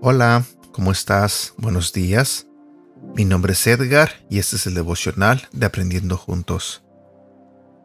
Hola, 0.00 0.42
¿cómo 0.72 0.90
estás? 0.90 1.52
Buenos 1.58 1.92
días. 1.92 2.46
Mi 3.14 3.26
nombre 3.26 3.52
es 3.52 3.66
Edgar 3.66 4.10
y 4.30 4.38
este 4.38 4.56
es 4.56 4.66
el 4.66 4.72
devocional 4.72 5.46
de 5.52 5.66
Aprendiendo 5.66 6.16
Juntos. 6.16 6.82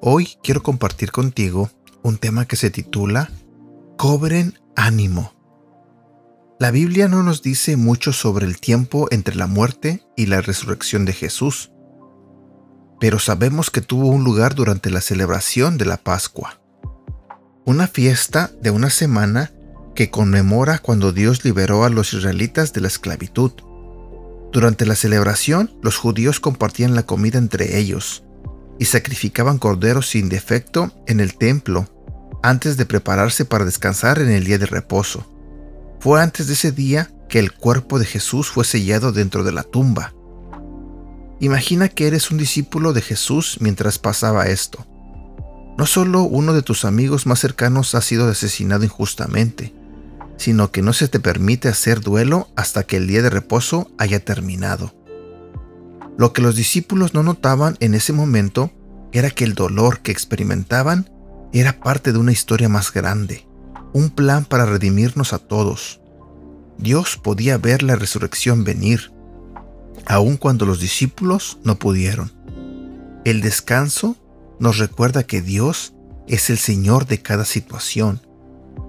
Hoy 0.00 0.36
quiero 0.42 0.62
compartir 0.62 1.10
contigo 1.10 1.70
un 2.02 2.18
tema 2.18 2.46
que 2.46 2.54
se 2.54 2.70
titula 2.70 3.30
Cobren 3.96 4.60
ánimo. 4.76 5.33
La 6.64 6.70
Biblia 6.70 7.08
no 7.08 7.22
nos 7.22 7.42
dice 7.42 7.76
mucho 7.76 8.14
sobre 8.14 8.46
el 8.46 8.58
tiempo 8.58 9.06
entre 9.10 9.34
la 9.34 9.46
muerte 9.46 10.02
y 10.16 10.24
la 10.24 10.40
resurrección 10.40 11.04
de 11.04 11.12
Jesús, 11.12 11.70
pero 12.98 13.18
sabemos 13.18 13.70
que 13.70 13.82
tuvo 13.82 14.06
un 14.06 14.24
lugar 14.24 14.54
durante 14.54 14.88
la 14.88 15.02
celebración 15.02 15.76
de 15.76 15.84
la 15.84 15.98
Pascua, 15.98 16.62
una 17.66 17.86
fiesta 17.86 18.50
de 18.62 18.70
una 18.70 18.88
semana 18.88 19.52
que 19.94 20.10
conmemora 20.10 20.78
cuando 20.78 21.12
Dios 21.12 21.44
liberó 21.44 21.84
a 21.84 21.90
los 21.90 22.14
israelitas 22.14 22.72
de 22.72 22.80
la 22.80 22.88
esclavitud. 22.88 23.52
Durante 24.50 24.86
la 24.86 24.94
celebración, 24.94 25.70
los 25.82 25.98
judíos 25.98 26.40
compartían 26.40 26.94
la 26.94 27.02
comida 27.02 27.38
entre 27.38 27.76
ellos 27.76 28.24
y 28.78 28.86
sacrificaban 28.86 29.58
corderos 29.58 30.08
sin 30.08 30.30
defecto 30.30 30.94
en 31.06 31.20
el 31.20 31.36
templo 31.36 31.90
antes 32.42 32.78
de 32.78 32.86
prepararse 32.86 33.44
para 33.44 33.66
descansar 33.66 34.18
en 34.18 34.30
el 34.30 34.44
día 34.44 34.56
de 34.56 34.64
reposo. 34.64 35.33
Fue 36.04 36.20
antes 36.20 36.48
de 36.48 36.52
ese 36.52 36.70
día 36.70 37.10
que 37.30 37.38
el 37.38 37.54
cuerpo 37.54 37.98
de 37.98 38.04
Jesús 38.04 38.50
fue 38.50 38.66
sellado 38.66 39.10
dentro 39.10 39.42
de 39.42 39.52
la 39.52 39.62
tumba. 39.62 40.12
Imagina 41.40 41.88
que 41.88 42.06
eres 42.06 42.30
un 42.30 42.36
discípulo 42.36 42.92
de 42.92 43.00
Jesús 43.00 43.56
mientras 43.60 43.98
pasaba 43.98 44.48
esto. 44.48 44.86
No 45.78 45.86
solo 45.86 46.24
uno 46.24 46.52
de 46.52 46.60
tus 46.60 46.84
amigos 46.84 47.24
más 47.24 47.38
cercanos 47.38 47.94
ha 47.94 48.02
sido 48.02 48.28
asesinado 48.28 48.84
injustamente, 48.84 49.72
sino 50.36 50.70
que 50.70 50.82
no 50.82 50.92
se 50.92 51.08
te 51.08 51.20
permite 51.20 51.68
hacer 51.68 52.02
duelo 52.02 52.50
hasta 52.54 52.82
que 52.82 52.98
el 52.98 53.06
día 53.06 53.22
de 53.22 53.30
reposo 53.30 53.90
haya 53.96 54.22
terminado. 54.22 54.94
Lo 56.18 56.34
que 56.34 56.42
los 56.42 56.54
discípulos 56.54 57.14
no 57.14 57.22
notaban 57.22 57.78
en 57.80 57.94
ese 57.94 58.12
momento 58.12 58.70
era 59.12 59.30
que 59.30 59.44
el 59.44 59.54
dolor 59.54 60.00
que 60.00 60.12
experimentaban 60.12 61.08
era 61.54 61.80
parte 61.80 62.12
de 62.12 62.18
una 62.18 62.32
historia 62.32 62.68
más 62.68 62.92
grande, 62.92 63.46
un 63.94 64.10
plan 64.10 64.44
para 64.44 64.66
redimirnos 64.66 65.32
a 65.32 65.38
todos. 65.38 66.00
Dios 66.76 67.16
podía 67.16 67.56
ver 67.56 67.82
la 67.82 67.96
resurrección 67.96 68.64
venir, 68.64 69.12
aun 70.04 70.36
cuando 70.36 70.66
los 70.66 70.80
discípulos 70.80 71.58
no 71.64 71.78
pudieron. 71.78 72.32
El 73.24 73.40
descanso 73.40 74.16
nos 74.58 74.78
recuerda 74.78 75.22
que 75.22 75.40
Dios 75.40 75.94
es 76.26 76.50
el 76.50 76.58
Señor 76.58 77.06
de 77.06 77.22
cada 77.22 77.44
situación 77.44 78.20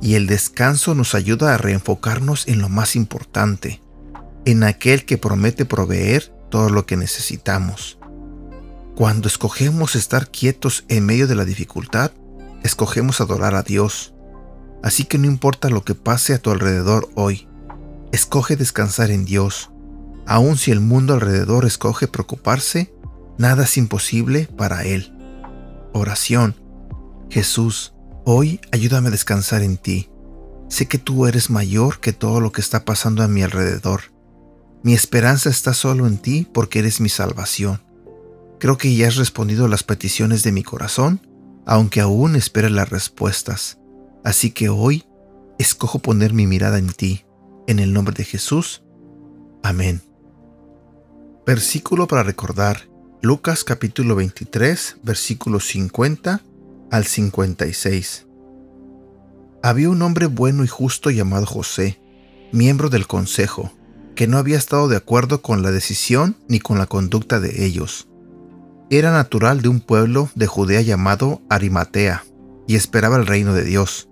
y 0.00 0.14
el 0.14 0.26
descanso 0.26 0.94
nos 0.94 1.14
ayuda 1.14 1.54
a 1.54 1.58
reenfocarnos 1.58 2.46
en 2.48 2.60
lo 2.60 2.68
más 2.68 2.96
importante, 2.96 3.80
en 4.44 4.64
aquel 4.64 5.04
que 5.04 5.16
promete 5.16 5.64
proveer 5.64 6.32
todo 6.50 6.70
lo 6.70 6.86
que 6.86 6.96
necesitamos. 6.96 7.98
Cuando 8.96 9.28
escogemos 9.28 9.94
estar 9.94 10.28
quietos 10.28 10.84
en 10.88 11.06
medio 11.06 11.28
de 11.28 11.36
la 11.36 11.44
dificultad, 11.44 12.10
escogemos 12.64 13.20
adorar 13.20 13.54
a 13.54 13.62
Dios. 13.62 14.12
Así 14.82 15.04
que 15.04 15.18
no 15.18 15.26
importa 15.26 15.70
lo 15.70 15.84
que 15.84 15.94
pase 15.94 16.34
a 16.34 16.38
tu 16.38 16.50
alrededor 16.50 17.08
hoy, 17.14 17.48
escoge 18.12 18.56
descansar 18.56 19.10
en 19.10 19.24
Dios. 19.24 19.70
Aun 20.26 20.56
si 20.56 20.70
el 20.70 20.80
mundo 20.80 21.14
alrededor 21.14 21.64
escoge 21.64 22.08
preocuparse, 22.08 22.92
nada 23.38 23.64
es 23.64 23.76
imposible 23.76 24.48
para 24.56 24.84
Él. 24.84 25.12
Oración. 25.92 26.54
Jesús, 27.30 27.92
Hoy 28.30 28.60
ayúdame 28.72 29.08
a 29.08 29.10
descansar 29.10 29.62
en 29.62 29.78
ti. 29.78 30.10
Sé 30.68 30.86
que 30.86 30.98
tú 30.98 31.26
eres 31.26 31.48
mayor 31.48 31.98
que 31.98 32.12
todo 32.12 32.40
lo 32.40 32.52
que 32.52 32.60
está 32.60 32.84
pasando 32.84 33.22
a 33.22 33.26
mi 33.26 33.42
alrededor. 33.42 34.12
Mi 34.82 34.92
esperanza 34.92 35.48
está 35.48 35.72
solo 35.72 36.06
en 36.06 36.18
ti 36.18 36.46
porque 36.52 36.80
eres 36.80 37.00
mi 37.00 37.08
salvación. 37.08 37.80
Creo 38.60 38.76
que 38.76 38.94
ya 38.94 39.08
has 39.08 39.16
respondido 39.16 39.66
las 39.66 39.82
peticiones 39.82 40.42
de 40.42 40.52
mi 40.52 40.62
corazón, 40.62 41.26
aunque 41.64 42.02
aún 42.02 42.36
espero 42.36 42.68
las 42.68 42.90
respuestas. 42.90 43.78
Así 44.28 44.50
que 44.50 44.68
hoy 44.68 45.06
escojo 45.58 46.00
poner 46.00 46.34
mi 46.34 46.46
mirada 46.46 46.76
en 46.76 46.88
ti. 46.88 47.24
En 47.66 47.78
el 47.78 47.94
nombre 47.94 48.14
de 48.14 48.24
Jesús. 48.24 48.82
Amén. 49.62 50.02
Versículo 51.46 52.06
para 52.06 52.24
recordar. 52.24 52.90
Lucas 53.22 53.64
capítulo 53.64 54.16
23, 54.16 54.98
versículo 55.02 55.60
50 55.60 56.42
al 56.90 57.06
56. 57.06 58.26
Había 59.62 59.88
un 59.88 60.02
hombre 60.02 60.26
bueno 60.26 60.62
y 60.62 60.68
justo 60.68 61.08
llamado 61.08 61.46
José, 61.46 61.98
miembro 62.52 62.90
del 62.90 63.06
consejo, 63.06 63.72
que 64.14 64.26
no 64.26 64.36
había 64.36 64.58
estado 64.58 64.88
de 64.88 64.98
acuerdo 64.98 65.40
con 65.40 65.62
la 65.62 65.70
decisión 65.70 66.36
ni 66.48 66.60
con 66.60 66.76
la 66.76 66.84
conducta 66.84 67.40
de 67.40 67.64
ellos. 67.64 68.10
Era 68.90 69.10
natural 69.10 69.62
de 69.62 69.70
un 69.70 69.80
pueblo 69.80 70.28
de 70.34 70.46
Judea 70.46 70.82
llamado 70.82 71.40
Arimatea, 71.48 72.24
y 72.66 72.76
esperaba 72.76 73.16
el 73.16 73.26
reino 73.26 73.54
de 73.54 73.64
Dios. 73.64 74.07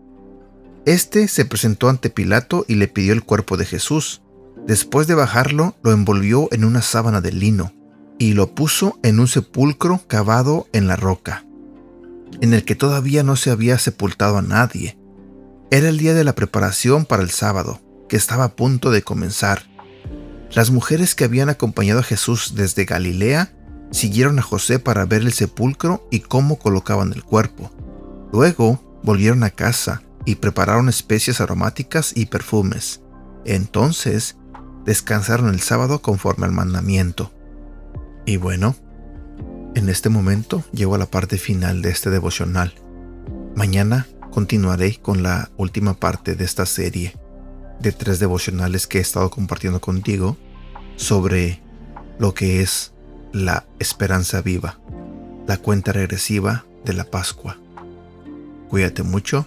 Este 0.86 1.28
se 1.28 1.44
presentó 1.44 1.90
ante 1.90 2.08
Pilato 2.08 2.64
y 2.66 2.76
le 2.76 2.88
pidió 2.88 3.12
el 3.12 3.22
cuerpo 3.22 3.58
de 3.58 3.66
Jesús. 3.66 4.22
Después 4.66 5.06
de 5.06 5.14
bajarlo, 5.14 5.76
lo 5.82 5.92
envolvió 5.92 6.48
en 6.52 6.64
una 6.64 6.80
sábana 6.80 7.20
de 7.20 7.32
lino 7.32 7.74
y 8.18 8.32
lo 8.32 8.54
puso 8.54 8.98
en 9.02 9.20
un 9.20 9.28
sepulcro 9.28 10.00
cavado 10.08 10.66
en 10.72 10.86
la 10.86 10.96
roca 10.96 11.46
en 12.40 12.54
el 12.54 12.64
que 12.64 12.74
todavía 12.74 13.22
no 13.22 13.36
se 13.36 13.50
había 13.50 13.78
sepultado 13.78 14.38
a 14.38 14.42
nadie. 14.42 14.98
Era 15.70 15.88
el 15.88 15.98
día 15.98 16.14
de 16.14 16.24
la 16.24 16.34
preparación 16.34 17.04
para 17.04 17.22
el 17.22 17.30
sábado, 17.30 17.80
que 18.08 18.16
estaba 18.16 18.44
a 18.44 18.56
punto 18.56 18.90
de 18.90 19.02
comenzar. 19.02 19.62
Las 20.52 20.70
mujeres 20.70 21.14
que 21.14 21.24
habían 21.24 21.48
acompañado 21.48 22.00
a 22.00 22.04
Jesús 22.04 22.52
desde 22.54 22.84
Galilea 22.84 23.52
siguieron 23.90 24.38
a 24.38 24.42
José 24.42 24.78
para 24.78 25.04
ver 25.06 25.22
el 25.22 25.32
sepulcro 25.32 26.06
y 26.10 26.20
cómo 26.20 26.58
colocaban 26.58 27.12
el 27.12 27.24
cuerpo. 27.24 27.70
Luego 28.32 29.00
volvieron 29.02 29.42
a 29.42 29.50
casa 29.50 30.02
y 30.26 30.34
prepararon 30.34 30.90
especias 30.90 31.40
aromáticas 31.40 32.12
y 32.14 32.26
perfumes. 32.26 33.00
Entonces 33.46 34.36
descansaron 34.84 35.48
el 35.48 35.60
sábado 35.60 36.02
conforme 36.02 36.44
al 36.44 36.52
mandamiento. 36.52 37.32
Y 38.26 38.36
bueno, 38.36 38.76
en 39.74 39.88
este 39.88 40.08
momento 40.10 40.64
llego 40.72 40.96
a 40.96 40.98
la 40.98 41.06
parte 41.06 41.38
final 41.38 41.80
de 41.80 41.90
este 41.90 42.10
devocional. 42.10 42.74
Mañana 43.54 44.06
continuaré 44.30 44.96
con 44.96 45.22
la 45.22 45.50
última 45.56 45.94
parte 45.94 46.34
de 46.34 46.44
esta 46.44 46.66
serie 46.66 47.14
de 47.80 47.92
tres 47.92 48.18
devocionales 48.18 48.86
que 48.86 48.98
he 48.98 49.00
estado 49.00 49.30
compartiendo 49.30 49.80
contigo 49.80 50.36
sobre 50.96 51.60
lo 52.18 52.34
que 52.34 52.62
es 52.62 52.92
la 53.32 53.64
esperanza 53.78 54.40
viva, 54.42 54.80
la 55.46 55.58
cuenta 55.58 55.92
regresiva 55.92 56.64
de 56.84 56.94
la 56.94 57.04
Pascua. 57.04 57.58
Cuídate 58.68 59.02
mucho, 59.02 59.46